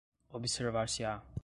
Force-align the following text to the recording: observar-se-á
observar-se-á 0.33 1.21